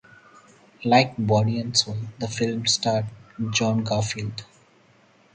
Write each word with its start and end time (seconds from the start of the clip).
Like 0.83 1.13
"Body 1.19 1.59
and 1.59 1.77
Soul", 1.77 1.97
the 2.17 2.27
film 2.27 2.65
starred 2.65 3.05
John 3.51 3.83
Garfield. 3.83 4.45